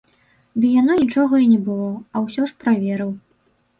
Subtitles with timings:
[0.61, 3.11] Ды яно нічога і не было, а ўсё ж праверыў.